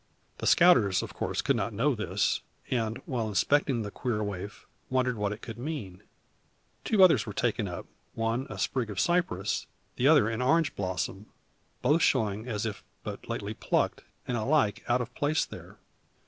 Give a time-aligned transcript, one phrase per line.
[0.39, 4.65] The scouters, of course, could not know of this; and, while inspecting the queer waif,
[4.89, 6.01] wondering what it could mean,
[6.83, 7.85] two others were taken up:
[8.15, 9.67] one a sprig of cypress,
[9.97, 11.27] the other an orange blossom;
[11.83, 15.77] both showing as if but lately plucked, and alike out of place there.